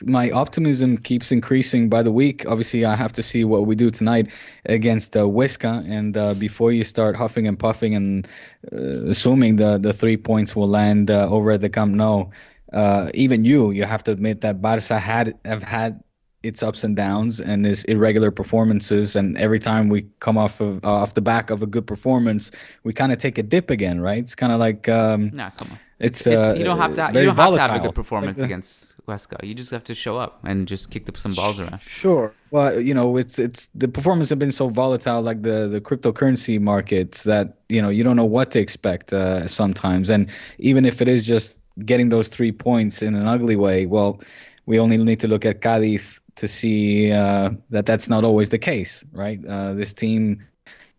[0.04, 2.44] my optimism keeps increasing by the week.
[2.46, 4.28] Obviously, I have to see what we do tonight
[4.64, 8.28] against uh, Huesca, and uh, before you start huffing and puffing and
[8.72, 12.30] uh, assuming the the three points will land uh, over at the Camp Nou,
[12.72, 16.02] uh, even you you have to admit that Barca had have had
[16.42, 20.84] its ups and downs and its irregular performances and every time we come off of
[20.84, 22.50] off the back of a good performance
[22.82, 25.68] we kind of take a dip again right it's kind of like um Nah, come
[25.70, 25.78] on.
[26.02, 27.10] It's, It's, uh, you don't have to.
[27.14, 29.44] You don't have to have a good performance Like, against Huesca.
[29.44, 31.80] You just have to show up and just kick the, some balls around.
[31.80, 32.34] Sure.
[32.50, 36.60] Well, you know, it's it's the performance have been so volatile, like the the cryptocurrency
[36.60, 40.10] markets, that you know you don't know what to expect uh, sometimes.
[40.10, 44.20] And even if it is just getting those three points in an ugly way, well,
[44.66, 48.58] we only need to look at Cadiz to see uh, that that's not always the
[48.58, 49.38] case, right?
[49.44, 50.46] Uh, this team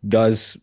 [0.07, 0.57] does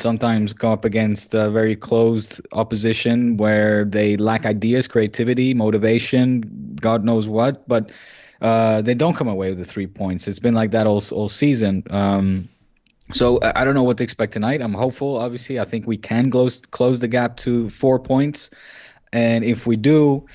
[0.00, 7.04] sometimes go up against a very closed opposition where they lack ideas, creativity, motivation, God
[7.04, 7.90] knows what, but
[8.40, 10.28] uh, they don't come away with the three points.
[10.28, 11.84] It's been like that all all season.
[11.90, 12.48] Um,
[13.12, 14.60] so I don't know what to expect tonight.
[14.60, 15.16] I'm hopeful.
[15.16, 18.50] Obviously, I think we can close close the gap to four points,
[19.12, 20.26] and if we do,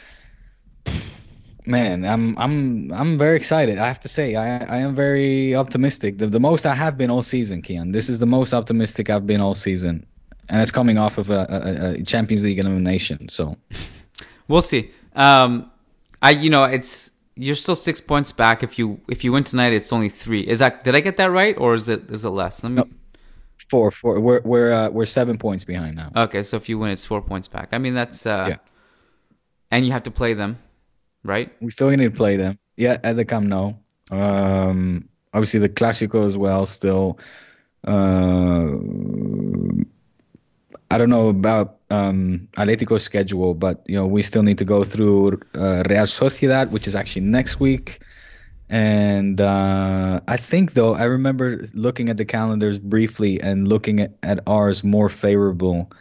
[1.65, 3.77] man, I'm I'm I'm very excited.
[3.77, 6.17] I have to say, I I am very optimistic.
[6.17, 7.93] The the most I have been all season, Kian.
[7.93, 10.05] This is the most optimistic I've been all season,
[10.49, 13.29] and it's coming off of a, a, a Champions League elimination.
[13.29, 13.57] So
[14.47, 14.91] We'll see.
[15.15, 15.71] Um,
[16.21, 18.61] I you know it's you're still six points back.
[18.63, 20.41] If you if you win tonight, it's only three.
[20.41, 22.63] Is that did I get that right or is it is it less?
[22.63, 22.83] Let me.
[23.69, 26.11] four four we're we're uh, we're seven points behind now.
[26.15, 27.69] Okay, so if you win, it's four points back.
[27.71, 28.57] I mean that's uh, Yeah.
[29.71, 30.59] and you have to play them,
[31.23, 31.51] right?
[31.61, 32.59] We still need to play them.
[32.75, 33.73] Yeah, at the Camp Nou.
[34.11, 36.65] Um, obviously the Clásico as well.
[36.65, 37.19] Still,
[37.85, 38.77] uh,
[40.91, 44.83] I don't know about um, Atletico's schedule, but you know we still need to go
[44.83, 47.99] through uh, Real Sociedad, which is actually next week.
[48.69, 54.13] And uh, I think though I remember looking at the calendars briefly and looking at,
[54.23, 55.91] at ours more favorable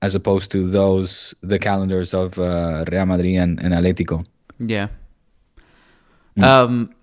[0.00, 4.24] as opposed to those the calendars of uh, Real Madrid and, and Atletico.
[4.58, 4.88] Yeah.
[6.36, 6.44] Mm.
[6.44, 6.94] Um,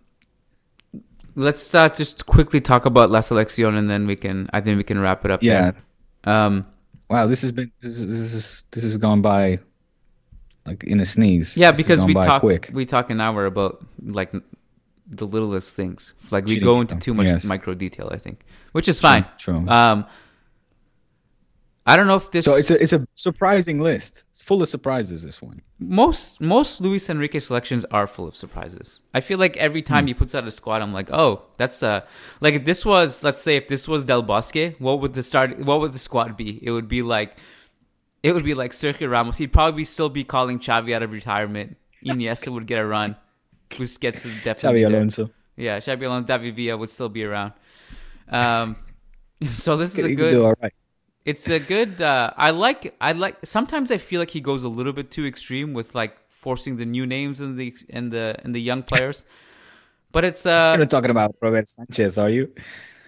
[1.35, 4.49] let's uh, just quickly talk about La Selección, and then we can.
[4.53, 5.43] I think we can wrap it up.
[5.43, 5.71] Yeah.
[6.23, 6.33] There.
[6.33, 6.65] Um.
[7.09, 9.59] Wow, this has been this is this is this has gone by
[10.65, 11.57] like in a sneeze.
[11.57, 12.69] Yeah, this because we talk quick.
[12.73, 14.31] we talk an hour about like
[15.07, 16.13] the littlest things.
[16.31, 17.43] Like we go into too much yes.
[17.43, 19.25] micro detail, I think, which is fine.
[19.37, 19.61] True.
[19.61, 19.69] true.
[19.69, 20.05] Um,
[21.85, 22.45] I don't know if this.
[22.45, 24.23] So it's a it's a surprising list.
[24.31, 25.23] It's full of surprises.
[25.23, 25.61] This one.
[25.79, 29.01] Most most Luis Enrique selections are full of surprises.
[29.13, 30.09] I feel like every time mm.
[30.09, 32.01] he puts out a squad, I'm like, oh, that's uh
[32.39, 35.59] like if this was let's say if this was Del Bosque, what would the start?
[35.59, 36.57] What would the squad be?
[36.65, 37.37] It would be like,
[38.21, 39.37] it would be like Sergio Ramos.
[39.37, 41.75] He'd probably still be calling Xavi out of retirement.
[42.05, 43.17] Iniesta would get a run.
[43.69, 44.81] Busquets would definitely.
[44.81, 45.29] Xabi Alonso.
[45.57, 47.51] Yeah, Xabi Alonso, David Villa would still be around.
[48.29, 48.77] Um,
[49.49, 50.31] so this is a good.
[50.31, 50.73] Do all right
[51.25, 52.01] it's a good.
[52.01, 52.95] Uh, I like.
[52.99, 53.37] I like.
[53.45, 56.85] Sometimes I feel like he goes a little bit too extreme with like forcing the
[56.85, 59.23] new names and the and the and the young players.
[60.11, 60.45] But it's.
[60.45, 62.51] Uh, You're not talking about Robert Sanchez, are you?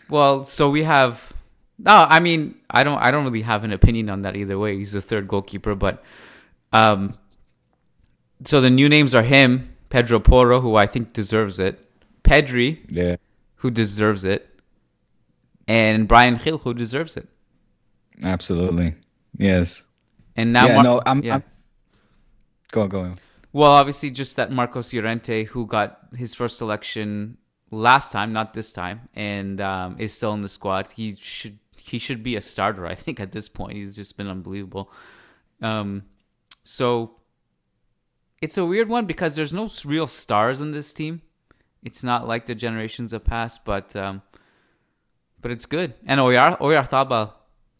[0.09, 1.33] Well, so we have.
[1.77, 2.99] No, I mean, I don't.
[2.99, 4.77] I don't really have an opinion on that either way.
[4.77, 6.03] He's the third goalkeeper, but.
[6.71, 7.13] Um.
[8.43, 11.79] So the new names are him, Pedro Porro, who I think deserves it,
[12.23, 13.15] Pedri, yeah,
[13.55, 14.49] who deserves it,
[15.67, 17.27] and Bryan Gil, who deserves it.
[18.23, 18.95] Absolutely.
[19.37, 19.83] Yes.
[20.35, 21.35] And now, yeah, Mar- no, I'm, yeah.
[21.35, 21.43] I'm,
[22.71, 23.19] Go on, go on.
[23.53, 27.37] Well, obviously, just that Marcos Llorente, who got his first selection
[27.71, 30.87] last time, not this time, and um, is still in the squad.
[30.93, 32.85] He should he should be a starter.
[32.85, 34.91] I think at this point, he's just been unbelievable.
[35.61, 36.03] Um,
[36.65, 37.15] so
[38.41, 41.21] it's a weird one because there's no real stars in this team.
[41.81, 44.21] It's not like the generations of past, but um,
[45.39, 45.93] but it's good.
[46.05, 47.31] And Oyar Oyarzabal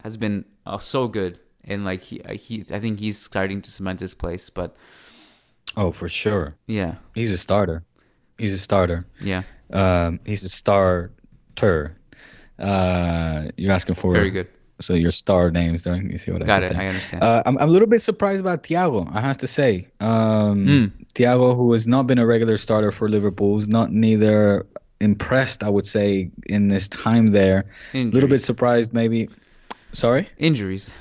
[0.06, 3.70] has been uh, so good, and like he, uh, he, I think he's starting to
[3.70, 4.50] cement his place.
[4.50, 4.76] But
[5.76, 7.82] oh, for sure, yeah, he's a starter.
[8.38, 9.04] He's a starter.
[9.20, 9.42] Yeah,
[9.72, 11.10] um, he's a starter.
[12.56, 14.46] Uh, you're asking for very good.
[14.78, 15.96] So your star names there.
[15.96, 16.68] You see what Got I it.
[16.68, 16.80] There.
[16.82, 17.24] I understand.
[17.24, 19.10] Uh, I'm, I'm a little bit surprised about Thiago.
[19.12, 20.92] I have to say, um, mm.
[21.14, 24.66] Thiago, who has not been a regular starter for Liverpool, who's not neither
[25.00, 27.64] impressed, I would say, in this time there.
[27.94, 29.30] A little bit surprised, maybe.
[29.92, 30.28] Sorry?
[30.38, 30.94] Injuries.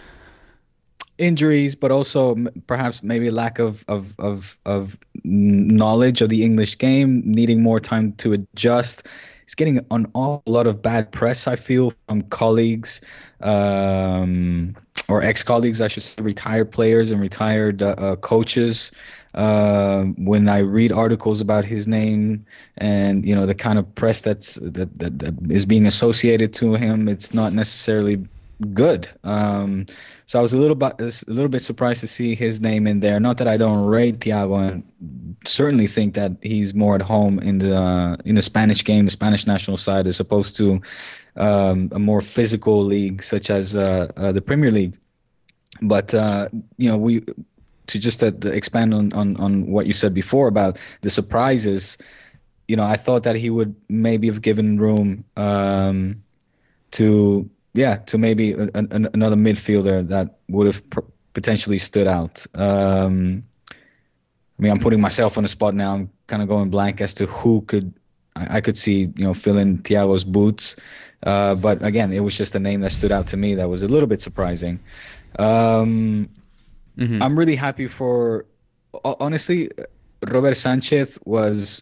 [1.17, 2.35] Injuries, but also
[2.67, 8.13] perhaps maybe lack of, of, of, of knowledge of the English game, needing more time
[8.13, 9.03] to adjust.
[9.45, 13.01] He's getting an awful lot of bad press, I feel, from colleagues
[13.41, 14.75] um,
[15.07, 18.91] or ex colleagues, I should say, retired players and retired uh, uh, coaches.
[19.35, 22.45] Uh, when I read articles about his name
[22.77, 26.73] and you know the kind of press that's that, that, that is being associated to
[26.73, 28.25] him, it's not necessarily
[28.73, 29.09] good.
[29.23, 29.85] Um,
[30.25, 32.99] so I was a little bit a little bit surprised to see his name in
[32.99, 33.19] there.
[33.19, 37.59] Not that I don't rate Thiago, and certainly think that he's more at home in
[37.59, 40.81] the uh, in the Spanish game, the Spanish national side, as opposed to
[41.35, 44.97] um, a more physical league such as uh, uh, the Premier League.
[45.81, 47.21] But uh, you know, we
[47.87, 51.97] to just uh, expand on, on on what you said before about the surprises.
[52.67, 56.23] You know, I thought that he would maybe have given room um,
[56.91, 61.01] to yeah, to maybe a, a, another midfielder that would have pr-
[61.33, 62.45] potentially stood out.
[62.55, 63.43] Um,
[64.57, 65.93] I mean, I'm putting myself on the spot now.
[65.93, 67.93] I'm kind of going blank as to who could
[68.35, 70.77] I, I could see, you know, fill in Thiago's boots.
[71.21, 73.83] Uh, but again, it was just a name that stood out to me that was
[73.83, 74.79] a little bit surprising.
[75.37, 76.29] Um,
[76.97, 77.21] mm-hmm.
[77.21, 78.45] I'm really happy for,
[79.03, 79.71] honestly,
[80.21, 81.81] Robert Sanchez was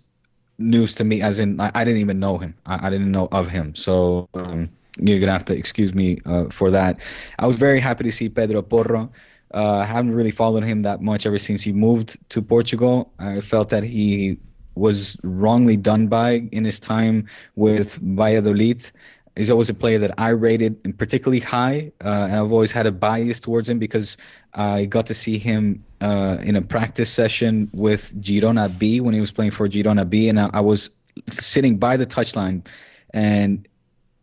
[0.58, 2.56] news to me, as in I, I didn't even know him.
[2.66, 3.76] I, I, didn't know of him.
[3.76, 7.00] So um, you're gonna have to excuse me uh, for that.
[7.38, 9.12] I was very happy to see Pedro Porro.
[9.54, 13.14] Uh, I haven't really followed him that much ever since he moved to Portugal.
[13.20, 14.40] I felt that he
[14.76, 18.90] was wrongly done by in his time with Valladolid.
[19.36, 22.92] He's always a player that I rated particularly high, uh, and I've always had a
[22.92, 24.18] bias towards him because
[24.54, 29.20] I got to see him uh, in a practice session with Girona B when he
[29.20, 30.92] was playing for Girona B, and I, I was
[31.30, 32.66] sitting by the touchline,
[33.12, 33.68] and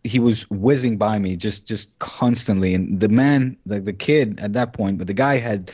[0.05, 4.55] he was whizzing by me just just constantly and the man like the kid at
[4.55, 5.71] that point but the guy had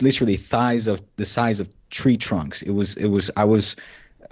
[0.00, 3.76] literally thighs of the size of tree trunks it was it was i was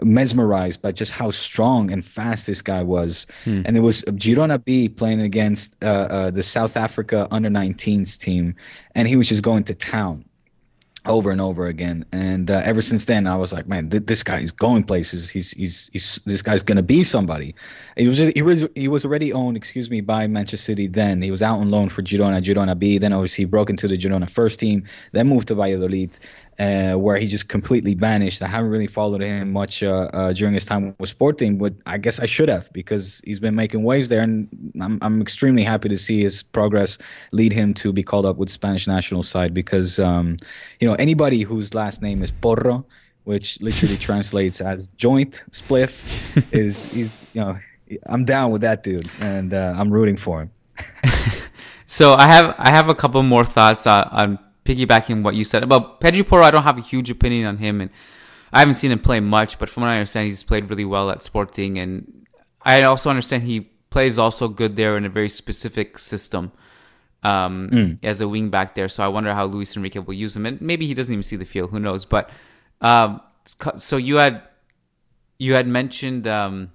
[0.03, 3.27] mesmerized by just how strong and fast this guy was.
[3.45, 3.63] Hmm.
[3.65, 8.57] And it was Girona B playing against uh, uh, the South Africa under 19s team,
[8.95, 10.25] and he was just going to town
[11.07, 12.05] over and over again.
[12.13, 15.29] And uh, ever since then, I was like, man, th- this guy is going places.
[15.29, 17.55] He's he's, he's this guy's gonna be somebody.
[17.97, 20.87] He was just, he was he was already owned, excuse me, by Manchester City.
[20.87, 22.99] Then he was out on loan for Girona, Girona B.
[22.99, 24.85] Then obviously he broke into the Girona first team.
[25.13, 26.11] Then moved to Valladolid
[26.59, 28.43] uh, where he just completely vanished.
[28.43, 31.99] I haven't really followed him much uh, uh, during his time with Sporting, but I
[31.99, 34.49] guess I should have because he's been making waves there, and
[34.81, 36.99] I'm I'm extremely happy to see his progress
[37.31, 40.37] lead him to be called up with Spanish national side because um,
[40.81, 42.85] you know anybody whose last name is Porro,
[43.25, 47.57] which literally translates as joint spliff, is is you know
[48.07, 50.51] I'm down with that dude, and uh, I'm rooting for him.
[51.87, 54.39] so I have I have a couple more thoughts on, on
[54.69, 57.81] piggybacking what you said about Pedro Porro, I don't have a huge opinion on him,
[57.81, 57.91] and
[58.53, 59.59] I haven't seen him play much.
[59.59, 62.27] But from what I understand, he's played really well at Sporting, and
[62.63, 66.53] I also understand he plays also good there in a very specific system
[67.23, 67.99] um, mm.
[68.03, 68.89] as a wing back there.
[68.89, 71.37] So I wonder how Luis Enrique will use him, and maybe he doesn't even see
[71.37, 71.71] the field.
[71.71, 72.05] Who knows?
[72.05, 72.29] But
[72.83, 73.23] um,
[73.77, 74.43] so you had
[75.39, 76.73] you had mentioned um,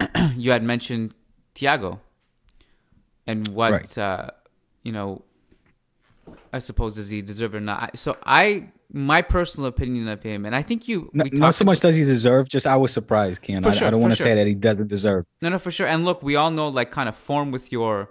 [0.36, 1.14] you had mentioned
[1.54, 2.00] Thiago
[3.26, 3.98] and what right.
[3.98, 4.30] uh,
[4.82, 5.22] you know
[6.52, 7.96] I suppose does he deserve it or not?
[7.98, 11.80] So I, my personal opinion of him, and I think you no, not so much
[11.80, 12.48] does he deserve.
[12.48, 13.64] Just I was surprised, Ken.
[13.64, 14.26] I, sure, I, don't want to sure.
[14.26, 15.26] say that he doesn't deserve.
[15.42, 15.86] No, no, for sure.
[15.86, 18.10] And look, we all know like kind of form with your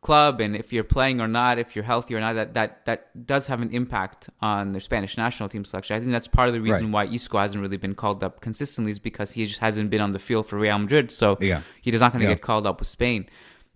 [0.00, 3.26] club, and if you're playing or not, if you're healthy or not, that that that
[3.26, 5.96] does have an impact on their Spanish national team selection.
[5.96, 7.08] I think that's part of the reason right.
[7.08, 10.12] why Isco hasn't really been called up consistently is because he just hasn't been on
[10.12, 11.62] the field for Real Madrid, so yeah.
[11.80, 12.34] he is not going to yeah.
[12.34, 13.28] get called up with Spain.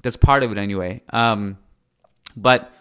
[0.02, 1.02] That's part of it anyway.
[1.10, 1.58] Um,
[2.36, 2.72] but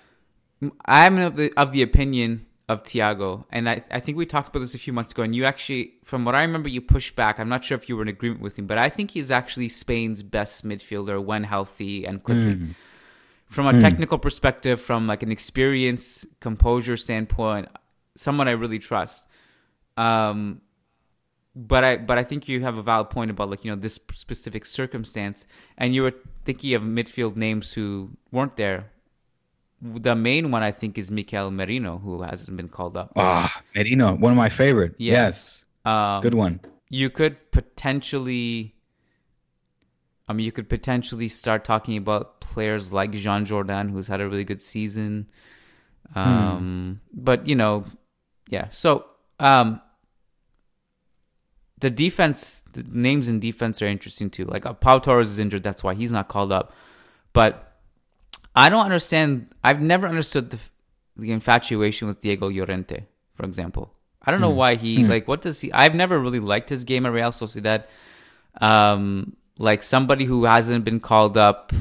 [0.85, 4.59] I'm of the, of the opinion of Thiago, and I, I think we talked about
[4.59, 7.39] this a few months ago, and you actually, from what I remember, you pushed back.
[7.39, 9.69] I'm not sure if you were in agreement with me, but I think he's actually
[9.69, 12.57] Spain's best midfielder when healthy and clicking.
[12.57, 12.75] Mm.
[13.49, 13.81] From a mm.
[13.81, 17.67] technical perspective, from like an experience, composure standpoint,
[18.15, 19.27] someone I really trust.
[19.97, 20.61] Um,
[21.53, 23.99] but I but I think you have a valid point about like you know this
[24.13, 25.47] specific circumstance,
[25.77, 26.13] and you were
[26.45, 28.91] thinking of midfield names who weren't there
[29.81, 33.11] the main one I think is Mikel Merino, who hasn't been called up.
[33.15, 34.95] Ah, Merino, one of my favorite.
[34.97, 35.13] Yeah.
[35.13, 36.59] Yes, um, good one.
[36.89, 38.75] You could potentially,
[40.27, 44.27] I mean, you could potentially start talking about players like Joan Jordán, who's had a
[44.27, 45.27] really good season.
[46.13, 47.21] Um, hmm.
[47.23, 47.85] But you know,
[48.49, 48.67] yeah.
[48.69, 49.05] So
[49.39, 49.81] um,
[51.79, 54.45] the defense, the names in defense are interesting too.
[54.45, 56.73] Like uh, Pau Torres is injured, that's why he's not called up.
[57.33, 57.70] But
[58.55, 59.47] I don't understand.
[59.63, 60.59] I've never understood the,
[61.15, 63.93] the infatuation with Diego Llorente, for example.
[64.23, 64.55] I don't know mm.
[64.55, 65.09] why he mm.
[65.09, 65.27] like.
[65.27, 65.71] What does he?
[65.71, 67.85] I've never really liked his game at Real Sociedad.
[68.59, 71.71] Um, like somebody who hasn't been called up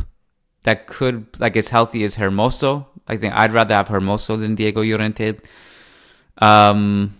[0.62, 2.86] that could like as healthy as Hermoso.
[3.08, 5.40] I think I'd rather have Hermoso than Diego Llorente.
[6.38, 7.16] Um,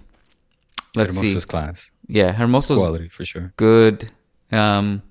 [0.95, 1.49] let's Hermoso's see.
[1.49, 1.91] class.
[2.07, 3.53] Yeah, Hermoso's quality for sure.
[3.57, 4.11] Good.
[4.53, 5.03] Um,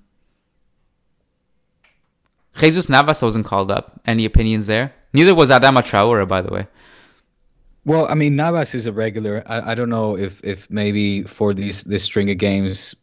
[2.56, 4.00] Jesus Navas wasn't called up.
[4.06, 4.92] Any opinions there?
[5.12, 6.66] Neither was Adama Traore, by the way.
[7.84, 9.42] Well, I mean, Navas is a regular.
[9.46, 12.94] I, I don't know if, if maybe for these this string of games,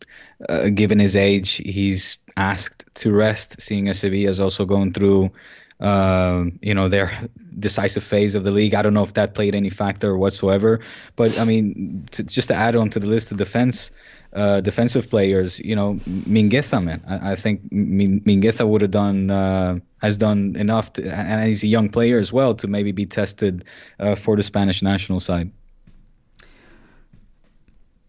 [0.47, 5.31] uh, given his age, he's asked to rest, seeing as Sevilla is also going through,
[5.79, 8.75] uh, you know, their decisive phase of the league.
[8.75, 10.81] I don't know if that played any factor whatsoever.
[11.15, 13.89] But I mean, to, just to add on to the list of defense,
[14.33, 17.03] uh, defensive players, you know, Mingueza, man.
[17.07, 21.67] I, I think Mingueza would have done uh, has done enough, to, and he's a
[21.67, 23.65] young player as well to maybe be tested
[23.99, 25.51] uh, for the Spanish national side.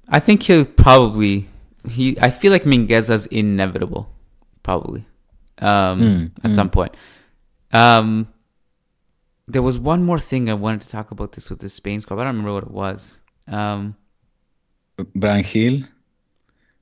[0.08, 1.48] I think he'll probably
[1.88, 2.18] he.
[2.20, 4.10] I feel like Mingueza's inevitable,
[4.62, 5.06] probably
[5.58, 6.54] um, mm, at mm.
[6.54, 6.96] some point.
[7.72, 8.28] Um,
[9.46, 12.20] there was one more thing I wanted to talk about this with the Spain squad.
[12.20, 13.20] I don't remember what it was.
[13.46, 13.96] Um,
[15.14, 15.84] Bryan Gil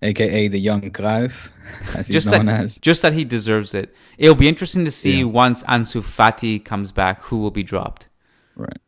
[0.03, 1.51] aka the young Cruyff,
[1.95, 2.79] as he's just known that, as.
[2.79, 3.95] Just that he deserves it.
[4.19, 5.25] It'll be interesting to see yeah.
[5.25, 8.09] once Ansu Fati comes back, who will be dropped.
[8.55, 8.79] Right.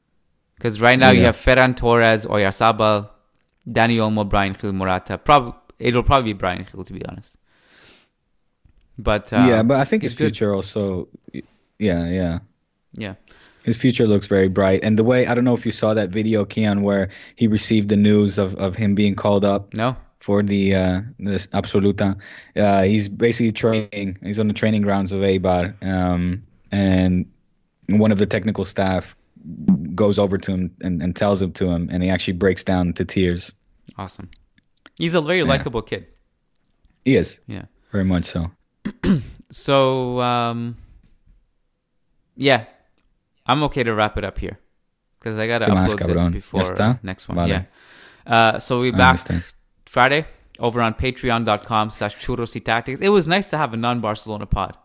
[0.56, 1.20] Because right now yeah.
[1.20, 3.10] you have Ferran Torres, Oyarzabal,
[3.68, 5.18] Dani Olmo, Bryan Gil Morata.
[5.18, 7.36] Prob- it'll probably be Bryan Gil, to be honest.
[8.98, 10.56] But uh, yeah, but I think his future good.
[10.56, 12.38] also, yeah, yeah,
[12.92, 13.14] yeah.
[13.62, 16.08] His future looks very bright, and the way I don't know if you saw that
[16.08, 19.72] video, Kiyan, where he received the news of, of him being called up.
[19.74, 22.16] No for the uh, this Absoluta.
[22.56, 24.18] Uh, he's basically training.
[24.22, 27.26] He's on the training grounds of Eibar, um, and
[27.88, 29.16] one of the technical staff
[29.94, 32.92] goes over to him and, and tells him to him, and he actually breaks down
[32.94, 33.52] to tears.
[33.96, 34.28] Awesome.
[34.96, 36.06] He's a very likable kid.
[37.04, 37.66] He is Yeah.
[37.92, 38.50] very much so.
[39.50, 40.76] So um,
[42.36, 42.66] yeah,
[43.46, 44.58] I'm okay to wrap it up here
[45.18, 47.36] because I gotta ¿Qué más, upload this before next one.
[47.36, 47.48] Vale.
[47.48, 47.64] Yeah.
[48.26, 49.18] Uh, so we back.
[49.88, 50.26] Friday
[50.58, 53.00] over on patreon.com slash churros y tactics.
[53.00, 54.76] It was nice to have a non-Barcelona pod.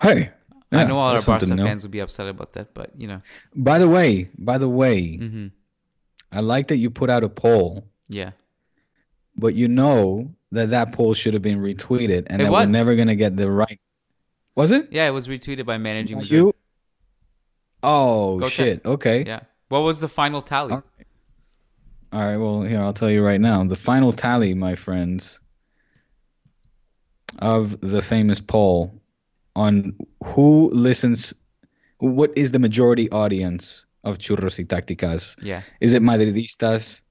[0.00, 0.30] Hey,
[0.70, 3.20] I know all our Barca fans would be upset about that, but you know,
[3.54, 5.46] By the way, by the way, hmm
[6.32, 8.30] I like that you put out a poll, yeah.
[9.36, 12.68] but you know that that poll should have been retweeted, and It that was.
[12.68, 13.80] we're never gonna get the right.
[14.54, 14.92] Was it?
[14.92, 16.20] Yeah, it was retweeted by Managing.
[16.20, 16.54] You?
[17.82, 18.84] Oh Go shit.
[18.86, 19.24] Okay.
[19.26, 19.40] Yeah.
[19.68, 20.74] What was the final tally?
[20.74, 20.84] All
[22.12, 22.36] All right.
[22.36, 23.62] Well, here I'll tell you right now.
[23.64, 25.38] The final tally, my friends,
[27.38, 29.00] of the famous poll
[29.54, 31.34] on who listens,
[31.98, 35.36] what is the majority audience of Churros y Tácticas?
[35.42, 35.62] Yeah.
[35.80, 37.02] Is it Madridistas?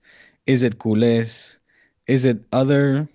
[0.45, 1.57] Is it culés?
[2.07, 3.07] Is it other?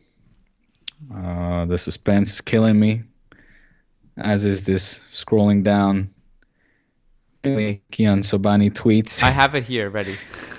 [1.15, 3.03] Uh, the suspense is killing me.
[4.17, 6.11] As is this scrolling down.
[7.43, 9.23] Kiyan Sobhani tweets.
[9.23, 10.17] I have it here ready.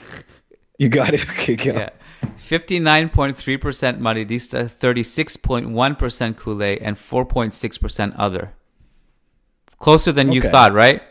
[0.78, 1.26] you got it.
[1.30, 1.74] Okay, go.
[1.74, 1.90] Yeah.
[2.38, 8.54] 59.3% Madridista, 36.1% Culé, and 4.6% other.
[9.80, 11.02] Closer than you thought, right?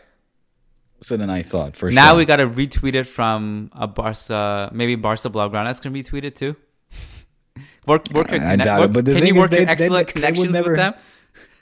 [1.01, 2.17] So than I thought for Now sure.
[2.17, 6.35] we got to retweet it from a Barca, maybe Barca Blaugranes going to retweet it
[6.35, 6.55] too.
[7.87, 9.97] Work, work your connect, it, work, but the can you work they- they- excellent they
[9.99, 10.93] would connections never- with them?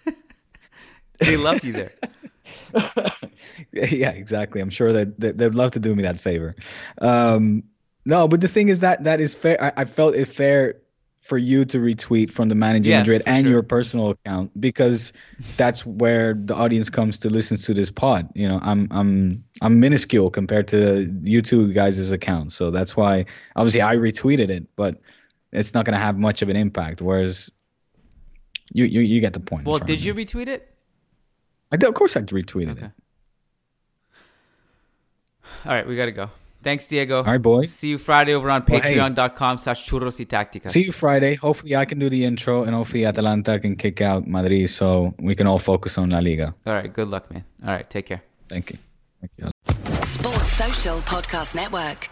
[1.20, 1.92] they love you there.
[3.74, 4.62] yeah, exactly.
[4.62, 6.56] I'm sure that that they'd love to do me that favor.
[7.00, 7.64] Um,
[8.06, 9.62] no, but the thing is that that is fair.
[9.64, 10.76] I, I felt it fair
[11.22, 13.52] for you to retweet from the managing Yeah, Madrid and sure.
[13.54, 15.14] your personal account because
[15.56, 18.30] that's where the audience comes to listen to this pod.
[18.36, 23.26] You know, I'm I'm I'm minuscule compared to you two guys' accounts, so that's why
[23.56, 25.00] obviously I retweeted it, but
[25.54, 27.02] it's not going to have much of an impact.
[27.02, 27.52] Whereas
[28.74, 29.66] you you, you get the point.
[29.66, 30.06] Well, did me.
[30.08, 30.70] you retweet it?
[31.72, 32.86] I did, of course, I retweeted Okay.
[32.86, 32.92] it.
[35.66, 36.30] All right, we got to go.
[36.64, 37.18] Thanks, Diego.
[37.18, 37.72] All right, boys.
[37.74, 38.96] See you Friday over on Well, hey.
[38.96, 40.72] patreon.com slash churros y tácticas.
[40.72, 41.36] See you Friday.
[41.36, 45.36] Hopefully, I can do the intro, and hopefully, Atalanta can kick out Madrid, so we
[45.36, 46.56] can all focus on La Liga.
[46.66, 47.44] All right, good luck, man.
[47.66, 48.22] All right, take care.
[48.50, 48.78] Thank you.
[49.20, 49.52] Thank you.
[50.02, 52.10] Sports Social Podcast Network.